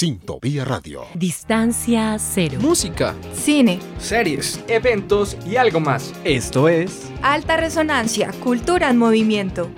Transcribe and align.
Sintovía 0.00 0.64
Radio. 0.64 1.02
Distancia 1.12 2.16
cero. 2.18 2.56
Música. 2.58 3.14
Cine. 3.34 3.80
Series. 3.98 4.58
Eventos 4.66 5.36
y 5.46 5.56
algo 5.56 5.78
más. 5.78 6.14
Esto 6.24 6.70
es 6.70 7.12
Alta 7.20 7.58
Resonancia, 7.58 8.32
Cultura 8.42 8.88
en 8.88 8.96
Movimiento. 8.96 9.70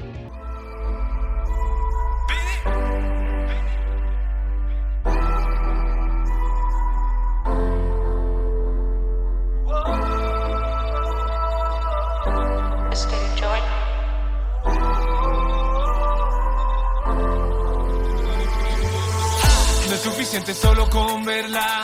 No 20.32 20.38
es 20.38 20.44
suficiente 20.44 20.66
solo 20.66 20.88
con 20.88 21.24
verla. 21.26 21.82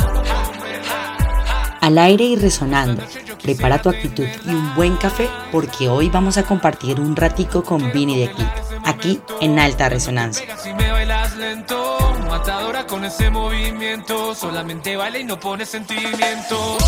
Al 1.83 1.99
aire 1.99 2.25
y 2.25 2.37
resonando. 2.37 3.03
Prepara 3.43 3.83
tu 3.83 3.91
actitud 3.91 4.25
y 4.47 4.49
un 4.49 4.75
buen 4.75 4.97
café 4.97 5.29
porque 5.53 5.91
hoy 5.91 6.09
vamos 6.09 6.39
a 6.39 6.45
compartir 6.45 6.99
un 6.99 7.15
ratico 7.15 7.63
con 7.63 7.93
Vini 7.93 8.19
de 8.19 8.33
Kid, 8.33 8.47
aquí 8.85 9.21
en 9.43 9.59
Alta 9.59 9.91
Resonancia. 9.91 10.57
Si 10.57 10.73
me 10.73 10.91
bailas 10.91 11.37
lento, 11.37 11.99
matadora 12.27 12.87
con 12.87 13.05
ese 13.05 13.29
movimiento. 13.29 14.35
Solamente 14.35 14.97
baila 14.97 15.19
y 15.19 15.25
no 15.25 15.39
pone 15.39 15.67
sentimiento. 15.67 16.79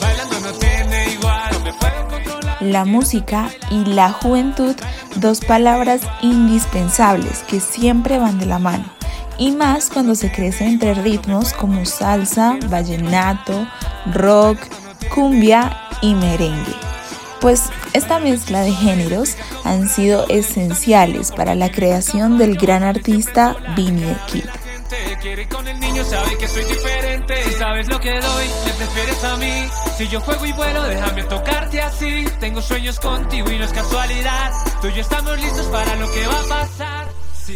Bailando 0.00 0.40
no 0.40 0.52
tiene 0.52 1.12
igual, 1.12 1.52
no 1.54 1.60
me 1.60 1.72
puedo 1.72 2.08
controlar. 2.08 2.62
La 2.62 2.84
música 2.84 3.50
y 3.70 3.84
la 3.84 4.12
juventud, 4.12 4.76
dos 5.16 5.40
palabras 5.40 6.02
indispensables 6.22 7.40
que 7.48 7.58
siempre 7.58 8.20
van 8.20 8.38
de 8.38 8.46
la 8.46 8.60
mano. 8.60 8.99
Y 9.40 9.52
más 9.52 9.88
cuando 9.88 10.14
se 10.14 10.30
crece 10.30 10.66
entre 10.66 10.92
ritmos 10.92 11.54
como 11.54 11.86
salsa, 11.86 12.58
vallenato, 12.68 13.66
rock, 14.12 14.58
cumbia 15.14 15.88
y 16.02 16.14
merengue. 16.14 16.74
Pues 17.40 17.70
esta 17.94 18.18
mezcla 18.18 18.60
de 18.60 18.72
géneros 18.72 19.36
han 19.64 19.88
sido 19.88 20.28
esenciales 20.28 21.32
para 21.32 21.54
la 21.54 21.72
creación 21.72 22.36
del 22.36 22.58
gran 22.58 22.82
artista 22.82 23.56
Vinny 23.74 24.02
the 24.02 24.16
Kid. 24.26 24.44
Quiere 25.22 25.46
con 25.48 25.68
el 25.68 25.78
niño, 25.78 26.02
sabe 26.04 26.36
que 26.38 26.48
soy 26.48 26.64
diferente. 26.64 27.34
Sabes 27.58 27.88
lo 27.88 28.00
que 28.00 28.10
doy, 28.10 28.44
me 28.66 28.72
prefieres 28.72 29.24
a 29.24 29.36
mí. 29.36 29.68
Si 29.98 30.08
yo 30.08 30.20
juego 30.20 30.46
y 30.46 30.52
vuelo, 30.52 30.82
déjame 30.84 31.24
tocarte 31.24 31.80
así. 31.82 32.24
Tengo 32.40 32.62
sueños 32.62 32.98
contigo 32.98 33.50
y 33.50 33.58
no 33.58 33.64
es 33.64 33.72
casualidad. 33.72 34.50
Tú 34.80 34.88
y 34.88 34.94
yo 34.94 35.00
estamos 35.02 35.38
listos 35.38 35.66
para 35.66 35.94
lo 35.96 36.10
que 36.10 36.26
va 36.26 36.40
a 36.40 36.60
pasar. 36.60 36.89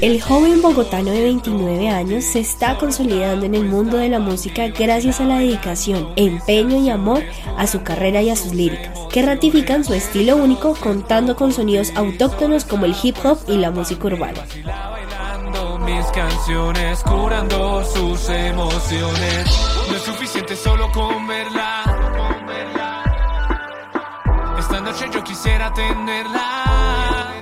El 0.01 0.21
joven 0.21 0.61
bogotano 0.61 1.11
de 1.11 1.23
29 1.23 1.89
años 1.89 2.25
se 2.25 2.41
está 2.41 2.77
consolidando 2.79 3.47
en 3.47 3.55
el 3.55 3.65
mundo 3.65 3.97
de 3.97 4.09
la 4.09 4.19
música 4.19 4.69
gracias 4.69 5.21
a 5.21 5.25
la 5.25 5.39
dedicación, 5.39 6.11
empeño 6.17 6.77
y 6.79 6.91
amor 6.91 7.23
a 7.57 7.67
su 7.67 7.83
carrera 7.83 8.21
y 8.23 8.31
a 8.31 8.37
sus 8.37 8.53
líricas, 8.53 8.99
que 9.11 9.23
ratifican 9.23 9.85
su 9.85 9.95
estilo 9.95 10.37
único 10.37 10.75
contando 10.75 11.37
con 11.37 11.53
sonidos 11.53 11.93
autóctonos 11.95 12.65
como 12.65 12.85
el 12.85 12.95
hip 13.03 13.17
hop 13.25 13.39
y 13.49 13.57
la 13.57 13.71
música 13.71 14.07
urbana. 14.07 14.45
Mis 15.85 16.07
canciones, 16.07 17.03
curando 17.03 17.85
sus 17.85 18.31
emociones. 18.31 19.47
No 19.91 19.97
es 19.97 20.03
suficiente 20.03 20.57
solo 20.57 20.91
con 20.93 21.27
verla. 21.27 21.85
Esta 24.59 24.81
noche 24.81 25.07
yo 25.13 25.23
quisiera 25.23 25.73
tenerla. 25.75 26.54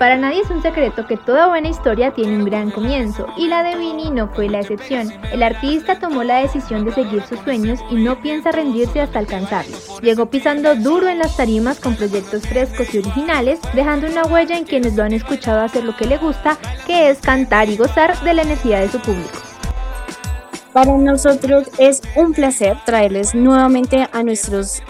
Para 0.03 0.17
nadie 0.17 0.41
es 0.41 0.50
un 0.50 0.62
secreto 0.62 1.06
que 1.06 1.17
toda 1.17 1.47
buena 1.47 1.69
historia 1.69 2.11
tiene 2.11 2.36
un 2.36 2.45
gran 2.45 2.72
comienzo, 2.72 3.28
y 3.36 3.47
la 3.47 3.62
de 3.62 3.77
Vini 3.77 4.11
no 4.11 4.27
fue 4.27 4.48
la 4.48 4.58
excepción. 4.58 5.12
El 5.31 5.45
artista 5.45 6.00
tomó 6.00 6.25
la 6.25 6.39
decisión 6.39 6.84
de 6.84 6.92
seguir 6.92 7.22
sus 7.22 7.39
sueños 7.39 7.78
y 7.89 7.95
no 7.95 8.20
piensa 8.20 8.50
rendirse 8.50 9.00
hasta 9.00 9.20
alcanzarlos. 9.20 10.00
Llegó 10.00 10.27
pisando 10.27 10.75
duro 10.75 11.08
en 11.08 11.20
las 11.20 11.36
tarimas 11.36 11.78
con 11.78 11.95
proyectos 11.95 12.42
frescos 12.48 12.92
y 12.92 12.98
originales, 12.98 13.61
dejando 13.75 14.08
una 14.08 14.24
huella 14.24 14.58
en 14.58 14.64
quienes 14.64 14.96
lo 14.96 15.05
han 15.05 15.12
escuchado 15.12 15.61
hacer 15.61 15.85
lo 15.85 15.96
que 15.96 16.07
le 16.07 16.18
gusta, 16.18 16.58
que 16.85 17.08
es 17.08 17.20
cantar 17.20 17.68
y 17.68 17.77
gozar 17.77 18.18
de 18.23 18.35
la 18.35 18.42
energía 18.42 18.80
de 18.80 18.89
su 18.89 18.98
público. 18.98 19.39
Para 20.73 20.96
nosotros 20.96 21.70
es 21.79 22.02
un 22.17 22.33
placer 22.33 22.77
traerles 22.85 23.36
nuevamente 23.36 24.08
a 24.11 24.24
nuestros 24.24 24.83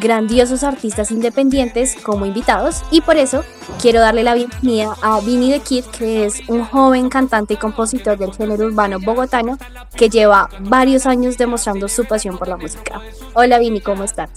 grandiosos 0.00 0.64
artistas 0.64 1.10
independientes 1.10 1.96
como 2.02 2.26
invitados 2.26 2.82
y 2.90 3.02
por 3.02 3.16
eso 3.16 3.44
quiero 3.80 4.00
darle 4.00 4.24
la 4.24 4.34
bienvenida 4.34 4.96
a 5.02 5.20
Vinny 5.20 5.52
the 5.52 5.60
Kid 5.60 5.84
que 5.84 6.24
es 6.24 6.40
un 6.48 6.64
joven 6.64 7.08
cantante 7.08 7.54
y 7.54 7.56
compositor 7.56 8.18
del 8.18 8.32
género 8.32 8.66
urbano 8.66 8.98
bogotano 8.98 9.58
que 9.96 10.08
lleva 10.08 10.48
varios 10.60 11.06
años 11.06 11.36
demostrando 11.38 11.88
su 11.88 12.04
pasión 12.06 12.38
por 12.38 12.48
la 12.48 12.56
música. 12.56 13.00
Hola 13.34 13.58
Vinny, 13.58 13.80
¿cómo 13.80 14.04
estás? 14.04 14.30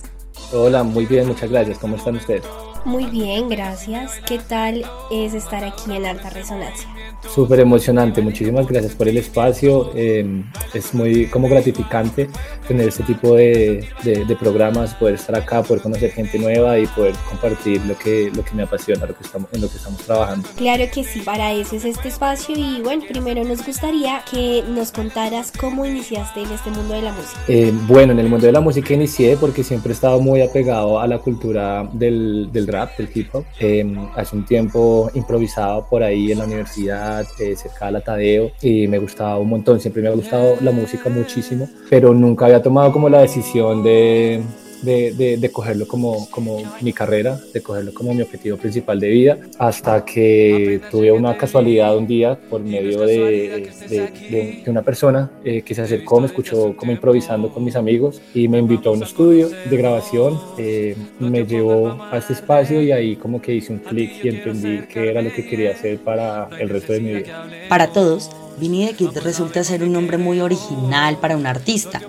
Hola, 0.51 0.83
muy 0.83 1.05
bien, 1.05 1.27
muchas 1.27 1.49
gracias. 1.49 1.79
¿Cómo 1.79 1.95
están 1.95 2.15
ustedes? 2.15 2.43
Muy 2.85 3.05
bien, 3.05 3.49
gracias. 3.49 4.19
¿Qué 4.27 4.39
tal 4.39 4.85
es 5.09 5.33
estar 5.33 5.63
aquí 5.63 5.95
en 5.95 6.05
Alta 6.05 6.29
Resonancia? 6.29 6.89
Súper 7.29 7.59
emocionante, 7.59 8.21
muchísimas 8.21 8.67
gracias 8.67 8.93
por 8.93 9.07
el 9.07 9.17
espacio. 9.17 9.91
Eh, 9.95 10.43
es 10.73 10.93
muy 10.93 11.27
como 11.27 11.47
gratificante 11.47 12.29
tener 12.67 12.87
este 12.87 13.03
tipo 13.03 13.35
de, 13.35 13.87
de, 14.03 14.25
de, 14.25 14.35
programas, 14.35 14.93
poder 14.95 15.15
estar 15.15 15.35
acá, 15.35 15.63
poder 15.63 15.81
conocer 15.81 16.11
gente 16.11 16.37
nueva 16.37 16.77
y 16.79 16.85
poder 16.87 17.15
compartir 17.29 17.81
lo 17.85 17.97
que, 17.97 18.31
lo 18.35 18.43
que 18.43 18.53
me 18.53 18.63
apasiona, 18.63 19.05
lo 19.05 19.15
que 19.15 19.23
estamos, 19.23 19.49
en 19.53 19.61
lo 19.61 19.69
que 19.69 19.77
estamos 19.77 20.01
trabajando. 20.01 20.47
Claro 20.55 20.83
que 20.93 21.03
sí, 21.03 21.21
para 21.21 21.53
eso 21.53 21.75
es 21.75 21.85
este 21.85 22.07
espacio 22.07 22.55
y 22.55 22.81
bueno, 22.81 23.03
primero 23.07 23.43
nos 23.43 23.65
gustaría 23.65 24.21
que 24.29 24.63
nos 24.67 24.91
contaras 24.91 25.51
cómo 25.51 25.85
iniciaste 25.85 26.41
en 26.41 26.51
este 26.51 26.69
mundo 26.71 26.93
de 26.93 27.01
la 27.01 27.13
música. 27.13 27.39
Eh, 27.47 27.73
bueno, 27.87 28.13
en 28.13 28.19
el 28.19 28.29
mundo 28.29 28.45
de 28.45 28.51
la 28.51 28.61
música 28.61 28.93
inicié 28.93 29.37
porque 29.37 29.63
siempre 29.63 29.91
he 29.91 29.93
estado 29.95 30.19
muy 30.19 30.41
apegado 30.41 30.99
a 30.99 31.07
la 31.07 31.19
cultura 31.19 31.89
del, 31.93 32.49
del 32.51 32.67
rap, 32.67 32.97
del 32.97 33.09
hip 33.13 33.33
hop. 33.33 33.45
Eh, 33.59 33.95
hace 34.15 34.35
un 34.35 34.45
tiempo 34.45 35.09
improvisaba 35.13 35.87
por 35.87 36.03
ahí 36.03 36.31
en 36.31 36.39
la 36.39 36.45
universidad 36.45 37.12
eh, 37.21 37.55
cerca 37.55 37.87
de 37.87 37.91
la 37.91 38.01
Tadeo 38.01 38.51
y 38.61 38.87
me 38.87 38.99
gustaba 38.99 39.37
un 39.37 39.49
montón, 39.49 39.79
siempre 39.79 40.01
me 40.01 40.09
ha 40.09 40.11
gustado 40.11 40.57
la 40.61 40.71
música 40.71 41.09
muchísimo, 41.09 41.69
pero 41.89 42.13
nunca 42.13 42.45
había 42.45 42.61
tomado 42.61 42.91
como 42.91 43.09
la 43.09 43.21
decisión 43.21 43.83
de, 43.83 44.41
de, 44.83 45.13
de, 45.13 45.37
de, 45.37 45.51
cogerlo 45.51 45.87
como, 45.87 46.29
como 46.29 46.61
mi 46.81 46.93
carrera, 46.93 47.39
de 47.53 47.61
cogerlo 47.61 47.93
como 47.93 48.13
mi 48.13 48.21
objetivo 48.21 48.57
principal 48.57 48.99
de 48.99 49.09
vida, 49.09 49.37
hasta 49.57 50.03
que 50.05 50.81
tuve 50.91 51.11
una 51.11 51.37
casualidad 51.37 51.97
un 51.97 52.07
día 52.07 52.37
por 52.49 52.61
medio 52.61 53.01
de, 53.01 53.69
de 53.89 54.63
una 54.67 54.81
persona 54.81 55.31
eh, 55.43 55.61
que 55.61 55.75
se 55.75 55.81
acercó, 55.81 56.19
me 56.19 56.27
escuchó 56.27 56.75
como 56.75 56.91
improvisando 56.91 57.49
con 57.49 57.63
mis 57.63 57.75
amigos 57.75 58.21
y 58.33 58.47
me 58.47 58.59
invitó 58.59 58.89
a 58.89 58.93
un 58.93 59.03
estudio 59.03 59.49
de 59.49 59.77
grabación, 59.77 60.39
eh, 60.57 60.95
me 61.19 61.45
llevó 61.45 61.91
a 62.11 62.17
este 62.17 62.33
espacio 62.33 62.81
y 62.81 62.91
ahí 62.91 63.15
como 63.15 63.41
que 63.41 63.53
hice 63.55 63.73
un 63.73 63.79
clic 63.79 64.23
y 64.23 64.29
entendí 64.29 64.81
que 64.87 65.09
era 65.09 65.21
lo 65.21 65.31
que 65.31 65.45
quería 65.45 65.71
hacer 65.71 65.99
para 65.99 66.49
el 66.59 66.69
resto 66.69 66.93
de 66.93 66.99
mi 66.99 67.13
vida. 67.15 67.47
Para 67.69 67.87
todos, 67.87 68.29
Vinny 68.57 68.93
Kid 68.93 69.17
resulta 69.23 69.63
ser 69.63 69.83
un 69.83 69.93
nombre 69.93 70.17
muy 70.17 70.39
original 70.39 71.17
para 71.17 71.35
un 71.35 71.45
artista, 71.45 72.01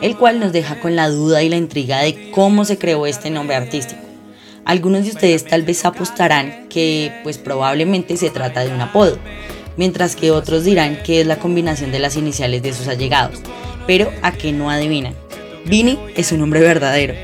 el 0.00 0.16
cual 0.16 0.40
nos 0.40 0.52
deja 0.52 0.80
con 0.80 0.96
la 0.96 1.08
duda 1.08 1.42
y 1.42 1.48
la 1.48 1.56
intriga 1.56 2.00
de 2.00 2.30
cómo 2.30 2.64
se 2.64 2.78
creó 2.78 3.06
este 3.06 3.30
nombre 3.30 3.56
artístico. 3.56 4.00
Algunos 4.64 5.04
de 5.04 5.10
ustedes 5.10 5.44
tal 5.44 5.62
vez 5.62 5.84
apostarán 5.84 6.68
que 6.68 7.12
pues 7.22 7.38
probablemente 7.38 8.16
se 8.16 8.30
trata 8.30 8.64
de 8.64 8.72
un 8.72 8.80
apodo, 8.80 9.18
mientras 9.76 10.16
que 10.16 10.30
otros 10.30 10.64
dirán 10.64 11.02
que 11.02 11.20
es 11.20 11.26
la 11.26 11.38
combinación 11.38 11.92
de 11.92 11.98
las 11.98 12.16
iniciales 12.16 12.62
de 12.62 12.72
sus 12.72 12.88
allegados, 12.88 13.40
pero 13.86 14.10
a 14.22 14.32
que 14.32 14.52
no 14.52 14.70
adivinan. 14.70 15.14
Vinny 15.66 15.98
es 16.16 16.32
un 16.32 16.40
nombre 16.40 16.60
verdadero. 16.60 17.14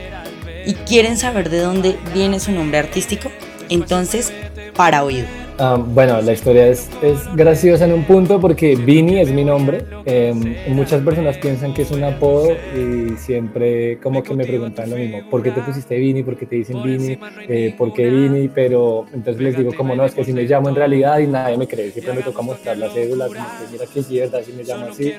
¿Y 0.66 0.74
quieren 0.74 1.16
saber 1.16 1.48
de 1.48 1.60
dónde 1.60 1.96
viene 2.12 2.40
su 2.40 2.52
nombre 2.52 2.78
artístico? 2.78 3.30
Entonces, 3.68 4.32
para 4.74 5.04
oído. 5.04 5.45
Um, 5.58 5.94
bueno, 5.94 6.20
la 6.20 6.34
historia 6.34 6.68
es, 6.68 6.90
es, 7.00 7.34
graciosa 7.34 7.86
en 7.86 7.94
un 7.94 8.04
punto 8.04 8.38
porque 8.38 8.76
Vini 8.76 9.20
es 9.20 9.30
mi 9.30 9.42
nombre. 9.42 9.86
Eh, 10.04 10.34
muchas 10.68 11.00
personas 11.02 11.38
piensan 11.38 11.72
que 11.72 11.82
es 11.82 11.90
un 11.90 12.04
apodo 12.04 12.50
y 12.76 13.16
siempre 13.16 13.98
como 14.02 14.22
que 14.22 14.34
me 14.34 14.44
preguntan 14.44 14.90
lo 14.90 14.96
mismo. 14.96 15.30
¿Por 15.30 15.42
qué 15.42 15.52
te 15.52 15.62
pusiste 15.62 15.96
Vini? 15.96 16.22
¿Por 16.22 16.36
qué 16.36 16.44
te 16.44 16.56
dicen 16.56 16.82
Vini? 16.82 17.18
Eh, 17.48 17.74
¿Por 17.76 17.94
qué 17.94 18.10
Vini? 18.10 18.48
Pero 18.48 19.06
entonces 19.14 19.42
les 19.42 19.56
digo 19.56 19.72
como 19.74 19.94
no, 19.94 20.04
es 20.04 20.14
que 20.14 20.24
si 20.24 20.34
me 20.34 20.42
llamo 20.42 20.68
en 20.68 20.74
realidad 20.74 21.20
y 21.20 21.26
nadie 21.26 21.56
me 21.56 21.66
cree. 21.66 21.90
Siempre 21.90 22.12
me 22.12 22.22
toca 22.22 22.42
mostrar 22.42 22.76
la 22.76 22.90
cédula, 22.90 23.26
como 23.28 23.38
que 23.38 23.72
mira 23.72 23.86
que 23.86 24.02
sí, 24.02 24.20
verdad, 24.20 24.42
si 24.44 24.52
me 24.52 24.62
llamo 24.62 24.86
así. 24.90 25.14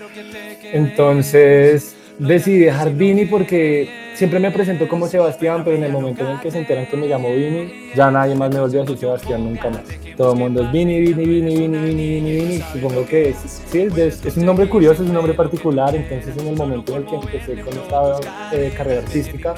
Entonces 0.71 1.95
decidí 2.19 2.59
dejar 2.59 2.93
Vini 2.93 3.25
porque 3.25 3.89
siempre 4.15 4.39
me 4.39 4.51
presento 4.51 4.87
como 4.87 5.07
Sebastián, 5.07 5.61
pero 5.63 5.77
en 5.77 5.83
el 5.83 5.91
momento 5.91 6.23
en 6.23 6.31
el 6.31 6.39
que 6.39 6.49
se 6.49 6.57
enteran 6.57 6.87
que 6.87 6.97
me 6.97 7.07
llamo 7.07 7.29
Vini, 7.29 7.71
ya 7.95 8.09
nadie 8.09 8.35
más 8.35 8.53
me 8.53 8.59
volvió 8.59 8.81
a 8.81 8.83
decir 8.83 8.97
Sebastián 8.97 9.43
nunca 9.43 9.69
más. 9.69 9.83
Todo 10.15 10.33
el 10.33 10.39
mundo 10.39 10.63
es 10.63 10.71
Vini, 10.71 10.99
Vini, 11.01 11.25
Vini, 11.25 11.55
Vini, 11.55 11.77
Vini, 11.77 12.09
Vini, 12.09 12.31
Vini. 12.31 12.63
Supongo 12.73 13.05
que 13.05 13.29
es, 13.29 13.37
sí, 13.37 13.87
es, 13.95 14.25
es, 14.25 14.37
un 14.37 14.45
nombre 14.45 14.67
curioso, 14.67 15.03
es 15.03 15.09
un 15.09 15.13
nombre 15.13 15.33
particular. 15.33 15.95
Entonces, 15.95 16.35
en 16.37 16.47
el 16.47 16.55
momento 16.55 16.95
en 16.95 17.03
el 17.03 17.05
que 17.07 17.15
empecé 17.15 17.61
con 17.61 17.73
esta 17.73 18.17
eh, 18.51 18.73
carrera 18.75 19.01
artística, 19.01 19.53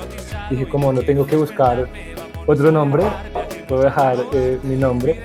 dije, 0.49 0.67
como 0.67 0.91
no 0.91 1.01
tengo 1.01 1.25
que 1.25 1.37
buscar 1.37 1.87
otro 2.45 2.71
nombre, 2.71 3.03
puedo 3.67 3.83
dejar 3.83 4.17
eh, 4.33 4.57
mi 4.63 4.75
nombre. 4.75 5.19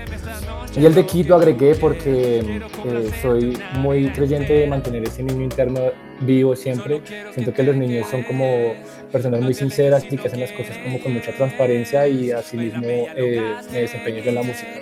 Y 0.76 0.84
el 0.84 0.94
de 0.94 1.06
Kid 1.06 1.28
lo 1.28 1.36
agregué 1.36 1.74
porque 1.76 2.60
eh, 2.84 3.10
soy 3.22 3.56
muy 3.74 4.10
creyente 4.10 4.52
de 4.52 4.66
mantener 4.66 5.04
ese 5.04 5.22
niño 5.22 5.42
interno 5.42 5.80
vivo 6.20 6.56
siempre. 6.56 7.02
Siento 7.32 7.52
que 7.52 7.62
los 7.62 7.76
niños 7.76 8.08
son 8.10 8.22
como 8.22 8.74
personas 9.10 9.40
muy 9.40 9.54
sinceras 9.54 10.04
y 10.10 10.16
que 10.16 10.28
hacen 10.28 10.40
las 10.40 10.52
cosas 10.52 10.76
como 10.78 11.00
con 11.00 11.14
mucha 11.14 11.32
transparencia 11.32 12.06
y 12.08 12.30
así 12.30 12.56
mismo 12.56 12.82
eh, 12.84 13.54
me 13.72 13.80
desempeño 13.82 14.22
en 14.24 14.34
la 14.34 14.42
música. 14.42 14.72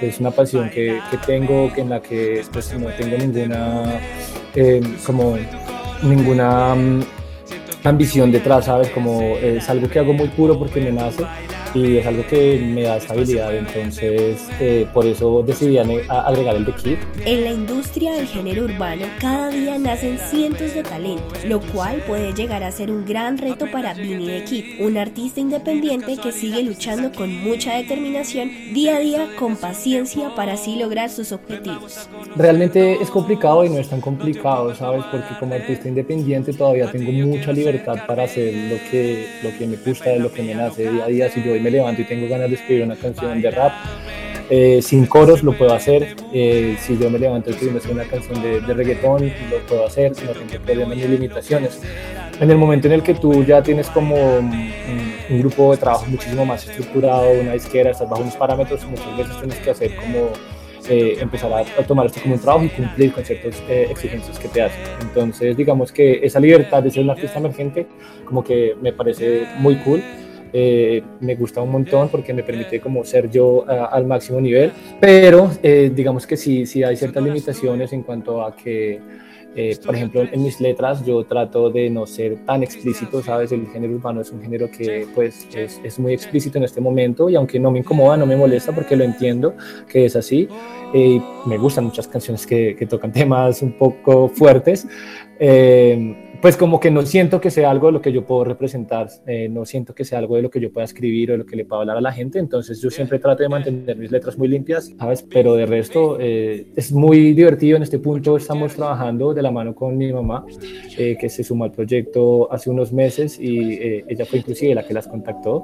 Es 0.00 0.18
una 0.18 0.30
pasión 0.30 0.70
que, 0.70 1.00
que 1.10 1.16
tengo, 1.18 1.70
en 1.76 1.90
la 1.90 2.00
que 2.00 2.42
pues, 2.52 2.72
no 2.74 2.88
tengo 2.88 3.16
ninguna, 3.18 4.00
eh, 4.54 4.80
como 5.06 5.38
ninguna 6.02 6.74
mm, 6.74 7.02
ambición 7.84 8.32
detrás, 8.32 8.64
¿sabes? 8.64 8.90
Como 8.90 9.36
es 9.36 9.68
algo 9.68 9.88
que 9.88 9.98
hago 9.98 10.12
muy 10.12 10.28
puro 10.28 10.58
porque 10.58 10.80
me 10.80 10.90
nace 10.90 11.24
y 11.74 11.96
es 11.96 12.06
algo 12.06 12.26
que 12.26 12.58
me 12.58 12.82
da 12.82 12.96
estabilidad, 12.96 13.54
entonces 13.56 14.48
eh, 14.60 14.86
por 14.92 15.06
eso 15.06 15.42
decidí 15.42 15.78
agregar 15.78 16.56
el 16.56 16.64
de 16.64 16.72
Kid. 16.72 16.96
En 17.24 17.44
la 17.44 17.50
industria 17.50 18.14
del 18.14 18.26
género 18.26 18.64
urbano 18.64 19.06
cada 19.20 19.50
día 19.50 19.78
nacen 19.78 20.18
cientos 20.18 20.74
de 20.74 20.82
talentos, 20.82 21.44
lo 21.44 21.60
cual 21.60 22.02
puede 22.06 22.32
llegar 22.32 22.62
a 22.62 22.70
ser 22.70 22.90
un 22.90 23.04
gran 23.06 23.38
reto 23.38 23.70
para 23.70 23.94
Vinny 23.94 24.26
de 24.26 24.44
Kid, 24.44 24.64
un 24.80 24.96
artista 24.98 25.40
independiente 25.40 26.16
que 26.16 26.32
sigue 26.32 26.62
luchando 26.62 27.12
con 27.12 27.34
mucha 27.42 27.76
determinación 27.76 28.50
día 28.72 28.96
a 28.96 29.00
día 29.00 29.28
con 29.38 29.56
paciencia 29.56 30.34
para 30.34 30.54
así 30.54 30.76
lograr 30.76 31.10
sus 31.10 31.32
objetivos. 31.32 32.08
Realmente 32.36 32.94
es 33.00 33.10
complicado 33.10 33.64
y 33.64 33.70
no 33.70 33.78
es 33.78 33.88
tan 33.88 34.00
complicado, 34.00 34.74
¿sabes? 34.74 35.04
Porque 35.10 35.34
como 35.38 35.54
artista 35.54 35.88
independiente 35.88 36.52
todavía 36.52 36.90
tengo 36.90 37.12
mucha 37.26 37.52
libertad 37.52 38.06
para 38.06 38.24
hacer 38.24 38.54
lo 38.54 38.76
que, 38.90 39.26
lo 39.42 39.56
que 39.56 39.66
me 39.66 39.76
gusta, 39.76 40.16
lo 40.16 40.32
que 40.32 40.42
me 40.42 40.54
nace 40.54 40.90
día 40.90 41.04
a 41.04 41.08
día. 41.08 41.30
Si 41.30 41.42
yo 41.42 41.61
me 41.62 41.70
levanto 41.70 42.02
y 42.02 42.04
tengo 42.04 42.28
ganas 42.28 42.48
de 42.48 42.56
escribir 42.56 42.84
una 42.84 42.96
canción 42.96 43.40
de 43.40 43.50
rap, 43.50 43.72
eh, 44.50 44.82
sin 44.82 45.06
coros 45.06 45.42
lo 45.42 45.56
puedo 45.56 45.72
hacer. 45.72 46.16
Eh, 46.32 46.76
si 46.80 46.98
yo 46.98 47.08
me 47.08 47.18
levanto 47.18 47.50
y 47.50 47.54
hacer 47.54 47.92
una 47.92 48.04
canción 48.04 48.42
de, 48.42 48.60
de, 48.60 48.74
reggaetón, 48.74 49.32
lo 49.50 49.58
puedo 49.66 49.86
hacer, 49.86 50.12
no 50.26 50.32
tengo 50.32 50.64
problemas 50.64 50.96
ni 50.96 51.04
limitaciones. 51.04 51.80
En 52.40 52.50
el 52.50 52.58
momento 52.58 52.88
en 52.88 52.94
el 52.94 53.02
que 53.02 53.14
tú 53.14 53.44
ya 53.44 53.62
tienes 53.62 53.88
como 53.88 54.14
un, 54.16 54.72
un 55.30 55.38
grupo 55.38 55.72
de 55.72 55.78
trabajo 55.78 56.06
muchísimo 56.06 56.44
más 56.44 56.66
estructurado, 56.68 57.30
una 57.40 57.54
izquierda, 57.54 57.92
estás 57.92 58.08
bajo 58.08 58.22
unos 58.22 58.36
parámetros, 58.36 58.84
muchas 58.84 59.16
veces 59.16 59.38
tienes 59.38 59.58
que 59.58 59.70
hacer 59.70 59.96
como 59.96 60.30
eh, 60.88 61.18
empezar 61.20 61.52
a, 61.52 61.64
tomar 61.84 62.06
esto 62.06 62.20
como 62.20 62.34
un 62.34 62.40
trabajo 62.40 62.64
y 62.64 62.68
cumplir 62.68 63.12
con 63.12 63.24
ciertas 63.24 63.62
eh, 63.68 63.86
exigencias 63.88 64.36
que 64.38 64.48
te 64.48 64.62
hacen. 64.62 64.82
Entonces, 65.00 65.56
digamos 65.56 65.92
que 65.92 66.20
esa 66.24 66.40
libertad 66.40 66.82
de 66.82 66.90
ser 66.90 67.04
un 67.04 67.10
artista 67.10 67.38
emergente, 67.38 67.86
como 68.24 68.42
que 68.42 68.76
me 68.80 68.92
parece 68.92 69.46
muy 69.58 69.76
cool. 69.76 70.02
Eh, 70.52 71.02
me 71.20 71.34
gusta 71.34 71.62
un 71.62 71.70
montón 71.70 72.08
porque 72.08 72.34
me 72.34 72.42
permite 72.42 72.80
como 72.80 73.04
ser 73.04 73.30
yo 73.30 73.64
al 73.66 74.06
máximo 74.06 74.40
nivel, 74.40 74.72
pero 75.00 75.50
digamos 75.62 76.26
que 76.26 76.36
sí, 76.36 76.66
sí 76.66 76.84
hay 76.84 76.96
ciertas 76.96 77.22
limitaciones 77.22 77.92
en 77.92 78.02
cuanto 78.02 78.44
a 78.44 78.54
que 78.54 79.00
eh, 79.54 79.76
por 79.84 79.94
ejemplo, 79.94 80.22
en 80.22 80.42
mis 80.42 80.60
letras 80.62 81.04
yo 81.04 81.24
trato 81.24 81.68
de 81.68 81.90
no 81.90 82.06
ser 82.06 82.38
tan 82.46 82.62
explícito, 82.62 83.22
¿sabes? 83.22 83.52
El 83.52 83.66
género 83.66 83.94
urbano 83.94 84.22
es 84.22 84.30
un 84.30 84.40
género 84.40 84.70
que 84.70 85.06
pues 85.14 85.46
es, 85.54 85.78
es 85.84 85.98
muy 85.98 86.14
explícito 86.14 86.56
en 86.56 86.64
este 86.64 86.80
momento 86.80 87.28
y 87.28 87.36
aunque 87.36 87.60
no 87.60 87.70
me 87.70 87.80
incomoda, 87.80 88.16
no 88.16 88.24
me 88.24 88.34
molesta 88.34 88.72
porque 88.72 88.96
lo 88.96 89.04
entiendo 89.04 89.54
que 89.88 90.06
es 90.06 90.16
así. 90.16 90.48
Eh, 90.94 91.20
me 91.44 91.58
gustan 91.58 91.84
muchas 91.84 92.08
canciones 92.08 92.46
que, 92.46 92.74
que, 92.76 92.86
tocan 92.86 93.12
temas 93.12 93.60
un 93.60 93.72
poco 93.72 94.28
fuertes. 94.28 94.86
Eh, 95.44 96.32
pues 96.42 96.56
como 96.56 96.80
que 96.80 96.90
no 96.90 97.02
siento 97.02 97.40
que 97.40 97.52
sea 97.52 97.70
algo 97.70 97.86
de 97.86 97.92
lo 97.92 98.02
que 98.02 98.12
yo 98.12 98.26
puedo 98.26 98.42
representar, 98.42 99.08
eh, 99.26 99.48
no 99.48 99.64
siento 99.64 99.94
que 99.94 100.04
sea 100.04 100.18
algo 100.18 100.34
de 100.34 100.42
lo 100.42 100.50
que 100.50 100.58
yo 100.58 100.72
pueda 100.72 100.84
escribir 100.84 101.30
o 101.30 101.32
de 101.34 101.38
lo 101.38 101.46
que 101.46 101.54
le 101.54 101.64
pueda 101.64 101.82
hablar 101.82 101.96
a 101.96 102.00
la 102.00 102.10
gente, 102.10 102.40
entonces 102.40 102.80
yo 102.80 102.90
siempre 102.90 103.20
trato 103.20 103.44
de 103.44 103.48
mantener 103.48 103.96
mis 103.96 104.10
letras 104.10 104.36
muy 104.36 104.48
limpias, 104.48 104.92
¿sabes? 104.98 105.22
Pero 105.22 105.54
de 105.54 105.66
resto 105.66 106.18
eh, 106.18 106.66
es 106.74 106.90
muy 106.90 107.32
divertido, 107.32 107.76
en 107.76 107.84
este 107.84 108.00
punto. 108.00 108.36
Estamos 108.36 108.74
trabajando 108.74 109.32
de 109.32 109.40
la 109.40 109.52
mano 109.52 109.72
con 109.72 109.96
mi 109.96 110.12
mamá, 110.12 110.44
eh, 110.98 111.16
que 111.16 111.28
se 111.28 111.44
sumó 111.44 111.62
al 111.62 111.70
proyecto 111.70 112.52
hace 112.52 112.68
unos 112.68 112.92
meses 112.92 113.38
y 113.38 113.78
ella 114.08 114.24
fue 114.24 114.40
inclusive 114.40 114.74
la 114.74 114.84
que 114.84 114.94
las 114.94 115.06
contactó. 115.06 115.62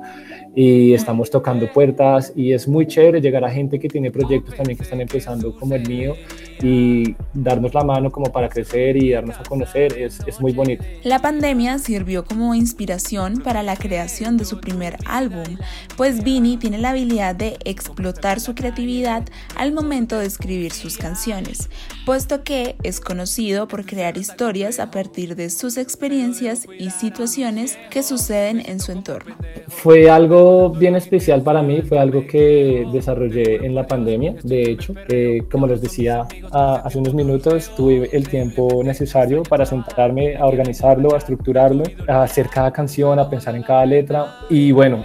Y 0.54 0.92
estamos 0.92 1.28
tocando 1.28 1.66
puertas 1.72 2.32
y 2.36 2.52
es 2.52 2.68
muy 2.68 2.86
chévere 2.86 3.20
llegar 3.20 3.44
a 3.44 3.50
gente 3.50 3.80
que 3.80 3.88
tiene 3.88 4.12
proyectos 4.12 4.54
también 4.54 4.76
que 4.76 4.84
están 4.84 5.00
empezando 5.00 5.52
como 5.56 5.74
el 5.74 5.88
mío 5.88 6.14
y 6.62 7.16
darnos 7.34 7.74
la 7.74 7.82
mano 7.82 8.10
como 8.10 8.30
para 8.30 8.48
crecer 8.48 8.96
y 8.96 9.10
darnos 9.10 9.38
a 9.38 9.42
conocer 9.42 9.67
es, 9.74 10.20
es 10.26 10.40
muy 10.40 10.52
bonito. 10.52 10.84
La 11.02 11.20
pandemia 11.20 11.78
sirvió 11.78 12.24
como 12.24 12.54
inspiración 12.54 13.38
para 13.42 13.62
la 13.62 13.76
creación 13.76 14.36
de 14.36 14.44
su 14.44 14.60
primer 14.60 14.96
álbum, 15.06 15.56
pues 15.96 16.22
Vini 16.22 16.56
tiene 16.56 16.78
la 16.78 16.90
habilidad 16.90 17.34
de 17.34 17.56
explotar 17.64 18.40
su 18.40 18.54
creatividad 18.54 19.24
al 19.56 19.72
momento 19.72 20.18
de 20.18 20.26
escribir 20.26 20.72
sus 20.72 20.96
canciones, 20.96 21.70
puesto 22.06 22.42
que 22.44 22.76
es 22.82 23.00
conocido 23.00 23.68
por 23.68 23.84
crear 23.86 24.16
historias 24.16 24.80
a 24.80 24.90
partir 24.90 25.36
de 25.36 25.50
sus 25.50 25.76
experiencias 25.76 26.66
y 26.78 26.90
situaciones 26.90 27.78
que 27.90 28.02
suceden 28.02 28.62
en 28.66 28.80
su 28.80 28.92
entorno. 28.92 29.36
Fue 29.68 30.10
algo 30.10 30.70
bien 30.70 30.96
especial 30.96 31.42
para 31.42 31.62
mí, 31.62 31.82
fue 31.82 31.98
algo 31.98 32.26
que 32.26 32.86
desarrollé 32.92 33.64
en 33.64 33.74
la 33.74 33.86
pandemia, 33.86 34.34
de 34.42 34.62
hecho, 34.62 34.94
eh, 35.08 35.42
como 35.50 35.66
les 35.66 35.80
decía 35.80 36.26
hace 36.52 36.98
unos 36.98 37.14
minutos, 37.14 37.70
tuve 37.76 38.08
el 38.12 38.28
tiempo 38.28 38.82
necesario 38.84 39.42
para 39.42 39.57
sentarme 39.66 40.36
a 40.36 40.46
organizarlo, 40.46 41.14
a 41.14 41.18
estructurarlo, 41.18 41.84
a 42.08 42.22
hacer 42.22 42.48
cada 42.48 42.70
canción, 42.72 43.18
a 43.18 43.28
pensar 43.28 43.54
en 43.54 43.62
cada 43.62 43.84
letra. 43.86 44.38
Y 44.48 44.72
bueno, 44.72 45.04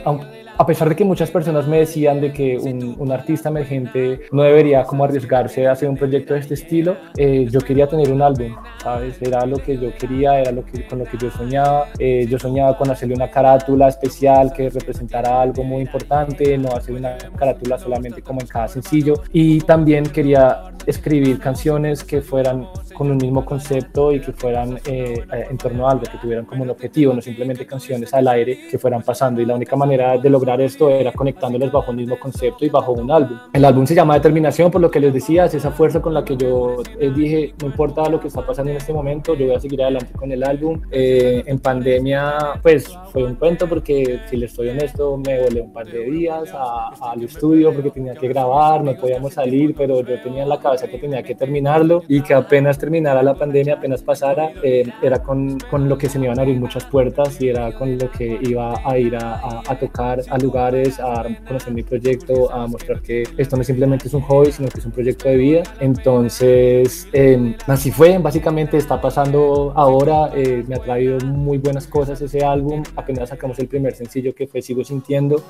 a 0.58 0.66
pesar 0.66 0.90
de 0.90 0.96
que 0.96 1.04
muchas 1.04 1.32
personas 1.32 1.68
me 1.68 1.80
decían 1.80 2.22
de 2.22 2.32
que 2.32 2.58
un, 2.58 2.96
un, 3.00 3.12
artista 3.12 3.50
emergente 3.50 4.22
no 4.32 4.44
debería 4.44 4.84
como 4.84 5.04
arriesgarse 5.04 5.68
a 5.68 5.72
hacer 5.72 5.90
un 5.90 5.98
proyecto 5.98 6.36
de 6.36 6.42
este 6.42 6.54
estilo, 6.54 6.96
eh, 7.18 7.48
yo 7.50 7.60
quería 7.60 7.88
tener 7.88 8.12
un 8.12 8.22
álbum, 8.22 8.56
¿sabes? 8.82 9.20
Era 9.22 9.46
lo 9.46 9.58
que 9.58 9.78
yo 9.78 9.94
quería, 9.96 10.40
era 10.40 10.52
lo 10.52 10.64
que, 10.64 10.86
con 10.86 11.00
lo 11.00 11.06
que 11.06 11.18
yo 11.18 11.32
soñaba. 11.32 11.88
Eh, 11.98 12.28
yo 12.30 12.38
soñaba 12.38 12.78
con 12.78 12.90
hacerle 12.92 13.16
una 13.16 13.30
carátula 13.32 13.88
especial 13.88 14.54
que 14.54 14.70
representara 14.70 15.42
algo 15.42 15.64
muy 15.64 15.82
importante, 15.82 16.58
no 16.58 16.70
hacer 16.70 16.96
una 16.96 17.18
carátula 17.36 17.80
solamente 17.80 18.22
como 18.22 18.42
en 18.42 18.48
cada 18.48 18.68
sencillo. 18.68 19.16
Y 19.32 19.62
también 19.62 20.06
quería 20.06 20.72
escribir 20.86 21.40
canciones 21.40 22.04
que 22.04 22.22
fueran 22.22 22.68
con 22.94 23.10
un 23.12 23.18
mismo 23.18 23.44
concepto 23.46 24.12
y 24.12 24.20
que 24.20 24.32
fueran 24.32 24.80
eh, 24.86 25.26
en 25.50 25.58
torno 25.58 25.88
a 25.88 25.92
algo, 25.92 26.04
que 26.04 26.18
tuvieran 26.18 26.46
como 26.46 26.64
un 26.64 26.70
objetivo, 26.70 27.14
no 27.14 27.22
simplemente 27.22 27.66
canciones 27.66 28.14
al 28.14 28.28
aire 28.28 28.68
que 28.70 28.78
fueran 28.78 29.02
pasando. 29.02 29.42
Y 29.42 29.46
la 29.46 29.56
única 29.56 29.76
manera 29.76 30.18
de 30.18 30.30
lograr 30.30 30.62
esto 30.62 30.90
era 30.90 31.12
conectándoles 31.12 31.72
bajo 31.72 31.92
un 31.92 31.98
mismo 31.98 32.20
concepto 32.20 32.66
y 32.66 32.70
bajo 32.70 32.94
un 32.94 33.12
álbum. 33.12 33.38
El 33.52 33.66
álbum 33.66 33.86
se 33.86 33.96
llama 33.96 34.16
Determinación, 34.16 34.72
por 34.72 34.82
lo 34.82 34.90
que 34.90 35.00
les 35.00 35.14
decía, 35.14 35.46
es 35.46 35.54
esa 35.54 35.72
fuerza 35.72 36.02
con 36.02 36.14
la 36.14 36.24
que 36.24 36.38
yo 36.38 36.78
eh, 37.00 37.12
dije, 37.14 37.54
no 37.62 37.68
importa 37.68 38.10
lo 38.10 38.20
que 38.20 38.28
está 38.28 38.46
pasando 38.46 38.72
en 38.72 38.78
este 38.78 38.94
momento, 38.94 39.36
yo 39.36 39.48
voy 39.48 39.56
a 39.56 39.60
seguir 39.60 39.82
adelante 39.82 40.14
con 40.14 40.32
el 40.32 40.44
álbum. 40.44 40.82
Eh, 40.92 41.44
en 41.46 41.60
pandemia, 41.60 42.60
pues 42.62 42.98
fue 43.12 43.24
un 43.24 43.36
cuento 43.36 43.68
porque, 43.68 44.22
si 44.30 44.38
les 44.38 44.52
estoy 44.52 44.70
honesto, 44.70 45.18
me 45.18 45.42
volé 45.42 45.62
un 45.62 45.74
par 45.74 45.88
de 45.88 46.04
días 46.06 46.50
al 46.54 47.24
estudio 47.24 47.74
porque 47.74 47.92
tenía 47.92 48.14
que 48.16 48.28
grabar, 48.28 48.84
no 48.84 48.96
podíamos 48.96 49.34
salir, 49.34 49.74
pero 49.76 50.02
yo 50.02 50.22
tenía 50.22 50.44
en 50.44 50.50
la 50.50 50.60
cabeza 50.60 50.88
que 50.88 50.98
tenía 50.98 51.24
que 51.24 51.36
terminarlo 51.36 52.04
y 52.08 52.22
que 52.22 52.34
apenas 52.34 52.78
terminara 52.94 53.24
la 53.24 53.34
pandemia, 53.34 53.74
apenas 53.74 54.04
pasara, 54.04 54.52
eh, 54.62 54.88
era 55.02 55.18
con, 55.24 55.58
con, 55.72 55.90
lo 55.90 55.98
que 55.98 56.08
se 56.08 56.20
me 56.20 56.26
iban 56.26 56.38
a 56.38 56.44
abrir 56.44 56.60
muchas 56.60 56.86
puertas 56.86 57.42
y 57.42 57.50
era 57.50 57.72
con 57.72 57.98
lo 57.98 58.12
que 58.12 58.38
iba 58.44 58.76
a 58.86 59.00
ir 59.00 59.16
a, 59.16 59.62
a, 59.68 59.80
tocar 59.80 60.22
a 60.30 60.38
lugares, 60.38 61.00
a 61.00 61.26
conocer 61.48 61.74
mi 61.74 61.82
proyecto, 61.82 62.54
a 62.54 62.68
mostrar 62.68 63.02
que 63.02 63.24
esto 63.36 63.58
no 63.58 63.64
simplemente 63.64 64.08
es 64.08 64.14
un 64.14 64.22
hobby, 64.22 64.52
sino 64.52 64.70
que 64.70 64.78
es 64.78 64.86
un 64.86 64.92
proyecto 64.92 65.28
de 65.28 65.38
vida. 65.38 65.64
Entonces, 65.80 67.08
eh, 67.14 67.56
así 67.66 67.90
fue, 67.90 68.20
básicamente 68.20 68.78
está 68.78 69.02
pasando 69.02 69.74
ahora, 69.76 70.30
eh, 70.36 70.64
me 70.68 70.76
ha 70.76 70.80
traído 70.80 71.18
muy 71.26 71.58
buenas 71.58 71.88
cosas 71.88 72.22
ese 72.22 72.46
álbum, 72.46 72.84
apenas 72.96 73.30
sacamos 73.30 73.58
el 73.58 73.68
primer 73.68 73.96
sencillo 73.96 74.36
que 74.36 74.46
fue 74.46 74.62
Sigo 74.62 74.84
Sintiendo. 74.84 75.42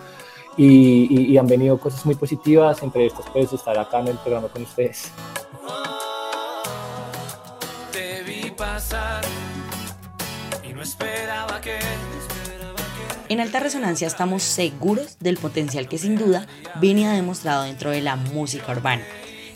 Y, 0.56 1.08
y, 1.10 1.32
y 1.32 1.38
han 1.40 1.48
venido 1.48 1.80
cosas 1.80 2.06
muy 2.06 2.14
positivas, 2.14 2.84
entre 2.84 3.08
estas 3.08 3.28
pues 3.32 3.52
estar 3.52 3.76
acá 3.76 4.02
en 4.02 4.10
el 4.10 4.18
programa 4.18 4.50
con 4.50 4.62
ustedes. 4.62 5.12
Y 10.64 10.74
no 10.74 10.82
esperaba 10.82 11.62
que... 11.62 11.80
En 13.30 13.40
alta 13.40 13.60
resonancia 13.60 14.08
estamos 14.08 14.44
seguros 14.44 15.18
del 15.20 15.38
potencial 15.38 15.88
que 15.88 15.98
sin 15.98 16.18
duda 16.18 16.46
Vini 16.80 17.06
ha 17.06 17.14
demostrado 17.14 17.64
dentro 17.64 17.92
de 17.92 18.02
la 18.02 18.16
música 18.16 18.72
urbana, 18.72 19.04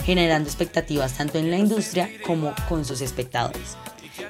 generando 0.05 0.49
expectativas 0.49 1.13
tanto 1.13 1.37
en 1.37 1.51
la 1.51 1.57
industria 1.57 2.09
como 2.25 2.53
con 2.69 2.85
sus 2.85 3.01
espectadores. 3.01 3.77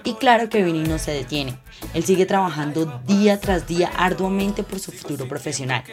Y 0.03 0.15
claro 0.15 0.49
que 0.49 0.63
Vini 0.63 0.83
no 0.83 0.97
se 0.99 1.11
detiene, 1.11 1.57
él 1.93 2.03
sigue 2.03 2.25
trabajando 2.25 3.01
día 3.07 3.39
tras 3.39 3.67
día 3.67 3.89
arduamente 3.95 4.63
por 4.63 4.79
su 4.79 4.91
futuro 4.91 5.27
profesional, 5.27 5.83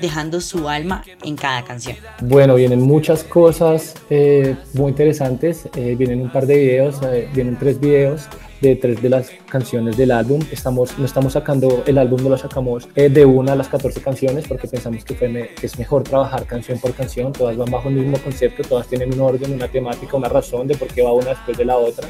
dejando 0.00 0.40
su 0.40 0.68
alma 0.68 1.04
en 1.22 1.36
cada 1.36 1.62
canción. 1.64 1.96
Bueno, 2.20 2.54
vienen 2.54 2.80
muchas 2.80 3.22
cosas 3.22 3.94
eh, 4.10 4.56
muy 4.72 4.90
interesantes, 4.90 5.68
eh, 5.76 5.94
vienen 5.96 6.22
un 6.22 6.30
par 6.30 6.46
de 6.46 6.56
videos, 6.56 7.00
eh, 7.02 7.28
vienen 7.32 7.56
tres 7.58 7.78
videos 7.78 8.28
de 8.60 8.76
tres 8.76 9.02
de 9.02 9.08
las 9.08 9.30
canciones 9.48 9.96
del 9.96 10.10
álbum. 10.10 10.40
Estamos, 10.50 10.98
no 10.98 11.04
estamos 11.04 11.32
sacando 11.34 11.84
el 11.86 11.98
álbum, 11.98 12.22
no 12.22 12.30
lo 12.30 12.38
sacamos 12.38 12.88
de 12.94 13.24
una 13.24 13.52
a 13.52 13.56
las 13.56 13.68
14 13.68 14.00
canciones 14.00 14.46
porque 14.48 14.68
pensamos 14.68 15.04
que, 15.04 15.14
fue 15.14 15.50
que 15.58 15.66
es 15.66 15.78
mejor 15.78 16.02
trabajar 16.02 16.44
canción 16.46 16.78
por 16.78 16.92
canción, 16.92 17.32
todas 17.32 17.56
van 17.56 17.70
bajo 17.70 17.88
el 17.88 17.96
mismo 17.96 18.18
concepto, 18.18 18.62
todas 18.62 18.86
tienen 18.86 19.12
un 19.12 19.20
orden, 19.20 19.52
una 19.52 19.68
temática, 19.68 20.16
una 20.16 20.28
razón 20.28 20.66
de 20.66 20.76
por 20.76 20.88
qué 20.88 21.02
va 21.02 21.12
una 21.12 21.30
después 21.30 21.56
de 21.56 21.64
la 21.64 21.76
otra 21.76 22.08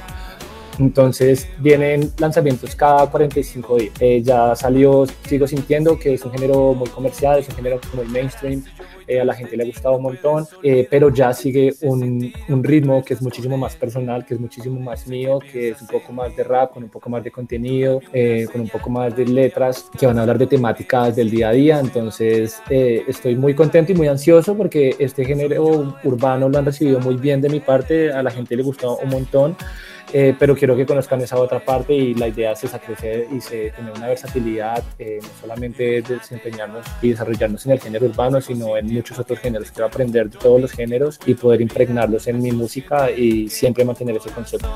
Entonces 0.79 1.49
vienen 1.59 2.13
lanzamientos 2.19 2.75
cada 2.77 3.11
45 3.11 3.77
días. 3.77 3.95
Eh, 4.01 4.23
ya 4.23 4.55
salió 4.55 5.07
Sigo 5.27 5.47
Sintiendo, 5.47 5.99
que 5.99 6.15
es 6.15 6.25
un 6.25 6.33
género 6.33 6.75
muy 6.75 6.89
comercial, 6.89 7.39
es 7.39 7.49
un 7.49 7.57
género 7.57 7.81
muy 7.95 8.07
mainstream, 8.07 8.63
eh, 9.09 9.21
a 9.21 9.25
la 9.25 9.35
gente 9.35 9.57
le 9.57 9.63
ha 9.63 9.67
gustado 9.67 9.97
un 9.97 10.03
montón, 10.03 10.47
eh, 10.65 10.87
pero 10.91 11.11
ya 11.11 11.33
sigue 11.33 11.75
un, 11.83 12.33
un, 12.49 12.65
ritmo 12.65 13.05
que 13.05 13.15
es 13.15 13.23
muchísimo 13.23 13.57
más 13.57 13.77
personal, 13.77 14.27
que 14.27 14.35
es 14.35 14.41
muchísimo 14.41 14.81
más 14.81 15.07
mío, 15.07 15.39
que 15.39 15.71
es 15.71 15.81
un 15.81 15.87
poco 15.87 16.13
más 16.13 16.35
de 16.35 16.43
rap, 16.43 16.73
con 16.73 16.83
un 16.83 16.89
poco 16.89 17.09
más 17.09 17.23
de 17.23 17.31
contenido, 17.31 18.01
eh, 18.13 18.49
con 18.51 18.63
un 18.63 18.69
poco 18.69 18.91
más 18.91 19.17
de 19.17 19.25
letras 19.27 19.89
que 19.97 20.07
van 20.07 20.19
a 20.19 20.23
hablar 20.23 20.39
de 20.39 20.49
temáticas 20.49 21.15
del 21.15 21.31
día 21.31 21.51
a 21.51 21.53
día. 21.53 21.79
Entonces 21.79 22.61
estoy 22.69 23.37
muy 23.37 23.55
contento 23.55 23.93
y 23.93 23.95
muy 23.95 24.09
ansioso 24.09 24.57
porque 24.57 24.97
este 24.99 25.25
género 25.25 25.95
urbano 26.03 26.49
lo 26.49 26.59
han 26.59 26.65
recibido 26.65 26.99
muy 26.99 27.17
bien 27.17 27.41
de 27.41 27.49
mi 27.49 27.61
parte, 27.61 28.11
a 28.11 28.23
la 28.25 28.31
gente 28.33 28.57
le 28.57 28.65
gustó 28.65 28.97
un 28.97 29.11
montón. 29.11 29.57
Eh, 30.13 30.35
pero 30.39 30.55
quiero 30.57 30.77
que 30.77 30.87
conozcan 30.87 31.21
esa 31.21 31.37
otra 31.37 31.65
parte 31.65 31.93
y 31.93 32.15
la 32.15 32.29
idea 32.29 32.53
es 32.53 32.65
esa, 32.65 32.79
crecer 32.79 33.27
y 33.31 33.41
se, 33.41 33.71
tener 33.71 33.93
una 33.93 34.07
versatilidad, 34.07 34.83
eh, 34.99 35.19
no 35.21 35.29
solamente 35.41 36.03
desempeñarnos 36.03 36.87
y 37.03 37.11
desarrollarnos 37.11 37.67
en 37.67 37.73
el 37.73 37.81
género 37.81 38.07
urbano, 38.07 38.41
sino 38.41 38.77
en 38.77 38.93
muchos 38.93 39.19
otros 39.19 39.39
géneros. 39.41 39.71
Quiero 39.71 39.87
aprender 39.87 40.31
de 40.31 40.39
todos 40.39 40.61
los 40.61 40.73
géneros 40.73 41.19
y 41.27 41.35
poder 41.35 41.61
impregnarlos 41.61 42.27
en 42.29 42.41
mi 42.41 42.53
música 42.53 43.11
y 43.11 43.49
siempre 43.49 43.85
mantener 43.85 44.17
ese 44.17 44.31
concepto. 44.31 44.69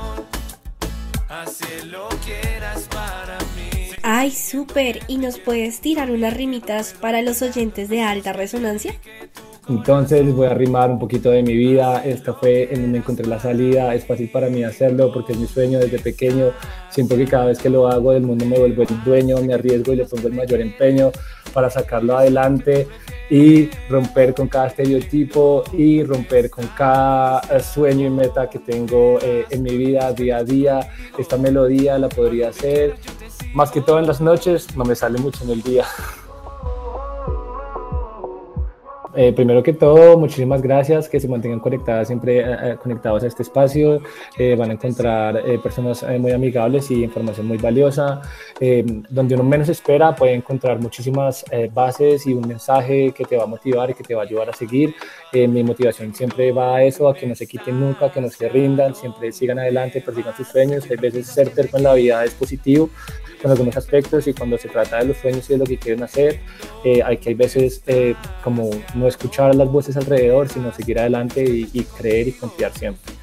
Ay, 4.03 4.31
súper. 4.31 4.99
¿Y 5.07 5.17
nos 5.17 5.39
puedes 5.39 5.79
tirar 5.79 6.11
unas 6.11 6.35
rimitas 6.35 6.93
para 6.93 7.21
los 7.21 7.41
oyentes 7.41 7.87
de 7.87 8.01
alta 8.01 8.33
resonancia? 8.33 8.95
Entonces 9.69 10.33
voy 10.33 10.47
a 10.47 10.53
rimar 10.53 10.89
un 10.89 10.99
poquito 10.99 11.29
de 11.29 11.43
mi 11.43 11.55
vida. 11.55 12.03
Esta 12.03 12.33
fue 12.33 12.73
en 12.73 12.81
donde 12.81 12.97
encontré 12.97 13.27
la 13.27 13.39
salida. 13.39 13.93
Es 13.93 14.05
fácil 14.05 14.29
para 14.31 14.49
mí 14.49 14.63
hacerlo 14.63 15.11
porque 15.13 15.33
es 15.33 15.39
mi 15.39 15.47
sueño 15.47 15.79
desde 15.79 15.99
pequeño. 15.99 16.51
Siento 16.89 17.15
que 17.15 17.25
cada 17.25 17.45
vez 17.45 17.59
que 17.59 17.69
lo 17.69 17.87
hago 17.87 18.11
del 18.11 18.23
mundo 18.23 18.45
me 18.45 18.57
vuelvo 18.57 18.83
el 18.83 19.03
dueño, 19.03 19.37
me 19.37 19.53
arriesgo 19.53 19.93
y 19.93 19.97
le 19.97 20.05
pongo 20.05 20.27
el 20.27 20.33
mayor 20.33 20.61
empeño 20.61 21.11
para 21.53 21.69
sacarlo 21.69 22.17
adelante 22.17 22.87
y 23.29 23.69
romper 23.87 24.33
con 24.33 24.47
cada 24.47 24.67
estereotipo 24.67 25.63
y 25.73 26.03
romper 26.03 26.49
con 26.49 26.67
cada 26.75 27.41
sueño 27.59 28.07
y 28.07 28.09
meta 28.09 28.49
que 28.49 28.59
tengo 28.59 29.19
eh, 29.21 29.45
en 29.49 29.63
mi 29.63 29.77
vida 29.77 30.11
día 30.11 30.37
a 30.37 30.43
día. 30.43 30.79
Esta 31.17 31.37
melodía 31.37 31.97
la 31.97 32.09
podría 32.09 32.49
hacer 32.49 32.95
más 33.53 33.71
que 33.71 33.81
todo 33.81 33.99
en 33.99 34.07
las 34.07 34.21
noches, 34.21 34.75
no 34.75 34.85
me 34.85 34.95
sale 34.95 35.19
mucho 35.19 35.43
en 35.43 35.51
el 35.51 35.61
día. 35.61 35.85
Eh, 39.15 39.33
primero 39.33 39.61
que 39.61 39.73
todo, 39.73 40.17
muchísimas 40.17 40.61
gracias, 40.61 41.09
que 41.09 41.19
se 41.19 41.27
mantengan 41.27 41.59
conectadas, 41.59 42.07
siempre 42.07 42.39
eh, 42.39 42.43
eh, 42.63 42.77
conectados 42.81 43.23
a 43.23 43.27
este 43.27 43.43
espacio. 43.43 44.01
van 44.57 44.69
a 44.69 44.73
encontrar 44.73 45.43
personas 45.61 46.03
muy 46.19 46.31
amigables 46.31 46.89
y 46.91 47.03
información 47.03 47.47
muy 47.47 47.57
valiosa. 47.57 48.21
donde 49.09 49.35
uno 49.35 49.43
menos 49.43 49.69
espera, 49.69 50.15
puede 50.15 50.33
encontrar 50.33 50.79
muchísimas 50.79 51.45
bases 51.73 52.25
y 52.27 52.33
un 52.33 52.47
mensaje 52.47 53.11
que 53.11 53.25
te 53.25 53.37
va 53.37 53.43
a 53.43 53.47
motivar 53.47 53.89
y 53.89 53.93
que 53.93 54.03
te 54.03 54.15
va 54.15 54.21
a 54.23 54.25
ayudar 54.25 54.49
a 54.49 54.53
seguir. 54.53 54.95
mi 55.33 55.63
motivación 55.63 56.13
siempre 56.13 56.51
va 56.51 56.77
a 56.77 56.83
eso, 56.83 57.07
a 57.07 57.13
que 57.13 57.27
no 57.27 57.35
se 57.35 57.47
quiten 57.47 57.79
nunca, 57.79 58.11
que 58.11 58.21
no 58.21 58.29
se 58.29 58.49
rindan, 58.49 58.95
siempre 58.95 59.31
sigan 59.31 59.59
adelante, 59.59 60.01
persigan 60.01 60.35
sus 60.35 60.47
sueños. 60.47 60.85
A 60.85 61.01
veces 61.01 61.27
ser 61.27 61.49
terco 61.49 61.77
en 61.77 61.83
la 61.83 61.93
vida 61.93 62.23
es 62.23 62.33
positivo, 62.33 62.89
con 63.41 63.51
algunos 63.51 63.75
aspectos 63.75 64.27
y 64.27 64.33
cuando 64.33 64.57
se 64.57 64.69
trata 64.69 64.99
de 64.99 65.05
los 65.05 65.17
sueños 65.17 65.49
y 65.49 65.53
de 65.53 65.59
lo 65.59 65.65
que 65.65 65.77
quieren 65.77 66.03
hacer, 66.03 66.39
eh, 66.83 67.01
hay 67.03 67.17
que 67.17 67.29
hay 67.29 67.35
veces 67.35 67.81
eh, 67.87 68.15
como 68.43 68.69
no 68.95 69.07
escuchar 69.11 69.53
las 69.55 69.71
voces 69.71 69.97
alrededor, 69.97 70.49
sino 70.49 70.73
seguir 70.73 70.99
adelante 70.99 71.43
y, 71.43 71.83
creer 71.97 72.29
y 72.29 72.31
confiar 72.33 72.71
siempre. 72.73 73.13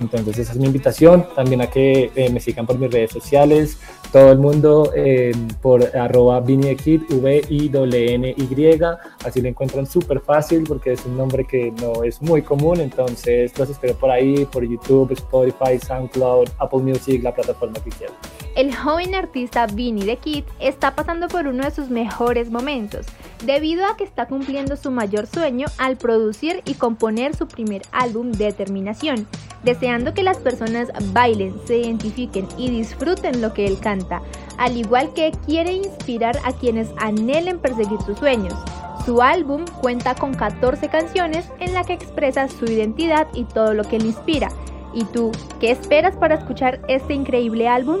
Entonces 0.00 0.38
esa 0.38 0.52
es 0.52 0.58
mi 0.58 0.66
invitación, 0.66 1.26
también 1.34 1.60
a 1.60 1.66
que 1.66 2.10
eh, 2.14 2.30
me 2.30 2.40
sigan 2.40 2.66
por 2.66 2.78
mis 2.78 2.90
redes 2.90 3.10
sociales, 3.10 3.76
todo 4.10 4.32
el 4.32 4.38
mundo 4.38 4.92
eh, 4.96 5.32
por 5.60 5.94
arroba 5.94 6.40
ViniEkid, 6.40 7.02
V-I-N-Y, 7.10 8.80
así 9.24 9.40
lo 9.42 9.48
encuentran 9.48 9.86
súper 9.86 10.20
fácil 10.20 10.64
porque 10.66 10.92
es 10.92 11.04
un 11.04 11.18
nombre 11.18 11.44
que 11.44 11.70
no 11.72 12.02
es 12.02 12.22
muy 12.22 12.40
común, 12.40 12.80
entonces 12.80 13.56
los 13.58 13.68
espero 13.68 13.94
por 13.94 14.10
ahí, 14.10 14.46
por 14.46 14.66
YouTube, 14.66 15.12
Spotify, 15.12 15.78
SoundCloud, 15.78 16.48
Apple 16.58 16.80
Music, 16.80 17.22
la 17.22 17.34
plataforma 17.34 17.74
que 17.84 17.90
quieran. 17.90 18.16
El 18.56 18.74
joven 18.74 19.14
artista 19.14 19.66
Vinny 19.66 20.02
the 20.02 20.16
Kid 20.16 20.44
está 20.58 20.94
pasando 20.94 21.28
por 21.28 21.46
uno 21.46 21.64
de 21.64 21.70
sus 21.70 21.88
mejores 21.88 22.50
momentos, 22.50 23.06
debido 23.44 23.86
a 23.86 23.96
que 23.96 24.04
está 24.04 24.26
cumpliendo 24.26 24.76
su 24.76 24.90
mayor 24.90 25.26
sueño 25.26 25.66
al 25.78 25.96
producir 25.96 26.62
y 26.64 26.74
componer 26.74 27.34
su 27.36 27.46
primer 27.46 27.82
álbum 27.92 28.32
Determinación, 28.32 29.26
deseando 29.62 30.14
que 30.14 30.22
las 30.22 30.38
personas 30.38 30.88
bailen, 31.12 31.54
se 31.66 31.78
identifiquen 31.78 32.48
y 32.56 32.70
disfruten 32.70 33.40
lo 33.40 33.54
que 33.54 33.66
él 33.66 33.78
canta 33.78 34.20
al 34.60 34.76
igual 34.76 35.14
que 35.14 35.32
quiere 35.46 35.72
inspirar 35.72 36.38
a 36.44 36.52
quienes 36.52 36.90
anhelen 36.98 37.58
perseguir 37.58 37.98
sus 38.02 38.18
sueños. 38.18 38.54
Su 39.06 39.22
álbum 39.22 39.64
cuenta 39.80 40.14
con 40.14 40.34
14 40.34 40.88
canciones 40.90 41.48
en 41.60 41.72
la 41.72 41.82
que 41.84 41.94
expresa 41.94 42.46
su 42.46 42.66
identidad 42.66 43.26
y 43.32 43.44
todo 43.44 43.72
lo 43.72 43.84
que 43.84 43.98
le 43.98 44.08
inspira. 44.08 44.50
¿Y 44.92 45.04
tú, 45.04 45.32
qué 45.60 45.70
esperas 45.70 46.14
para 46.16 46.34
escuchar 46.34 46.82
este 46.88 47.14
increíble 47.14 47.68
álbum? 47.68 48.00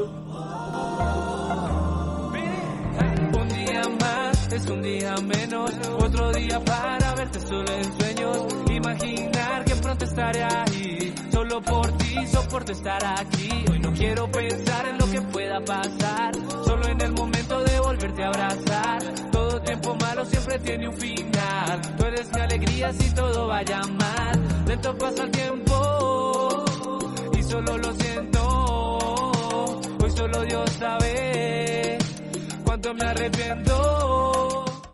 Un 4.68 4.82
día 4.82 5.14
menos, 5.22 5.70
otro 5.98 6.32
día 6.32 6.60
para 6.64 7.14
verte 7.14 7.40
solo 7.40 7.72
en 7.72 7.98
sueños, 7.98 8.46
imaginar 8.70 9.64
que 9.64 9.74
pronto 9.76 10.04
estaré 10.04 10.42
ahí, 10.42 11.14
solo 11.32 11.60
por 11.62 11.90
ti 11.98 12.26
soporto 12.26 12.72
estar 12.72 13.04
aquí, 13.04 13.64
hoy 13.70 13.78
no 13.78 13.92
quiero 13.92 14.30
pensar 14.30 14.88
en 14.88 14.98
lo 14.98 15.10
que 15.10 15.20
pueda 15.22 15.60
pasar, 15.64 16.34
solo 16.64 16.86
en 16.88 17.00
el 17.00 17.12
momento 17.12 17.62
de 17.62 17.80
volverte 17.80 18.22
a 18.22 18.28
abrazar. 18.28 19.02
Todo 19.32 19.60
tiempo 19.62 19.94
malo 19.96 20.24
siempre 20.24 20.58
tiene 20.58 20.88
un 20.88 20.96
final. 20.96 21.80
Tú 21.96 22.04
eres 22.04 22.32
mi 22.32 22.40
alegría 22.40 22.92
si 22.92 23.14
todo 23.14 23.46
vaya 23.48 23.80
mal. 23.82 24.64
Lento 24.66 24.96
pasa 24.98 25.24
el 25.24 25.30
tiempo 25.30 26.64
y 27.38 27.42
solo 27.42 27.78
lo 27.78 27.94
siento. 27.94 29.30
Hoy 30.02 30.10
solo 30.10 30.42
Dios 30.42 30.70
sabe 30.78 31.99
cuánto 32.70 32.94
me 32.94 33.04
arrepiento. 33.04 34.69